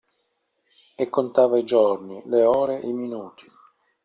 [0.95, 3.45] E contava i giorni, le ore, i minuti.